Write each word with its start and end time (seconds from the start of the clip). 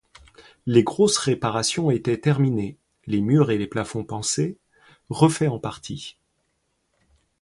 Les 0.65 0.81
grosses 0.83 1.19
réparations 1.19 1.91
étaient 1.91 2.17
terminées, 2.19 2.79
les 3.05 3.21
murs 3.21 3.51
et 3.51 3.59
les 3.59 3.67
plafonds 3.67 4.03
pansés, 4.03 4.57
refaits 5.11 5.49
en 5.51 5.59
partie. 5.59 6.17